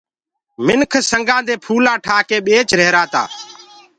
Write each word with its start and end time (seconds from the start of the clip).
منک 0.65 0.93
سنگآ 1.09 1.37
دي 1.47 1.55
ڦولآ 1.65 1.93
ٺآڪي 2.05 2.37
ٻيچدآ 2.45 2.75
رهيرآ 2.79 3.03
تآ۔ 3.13 3.23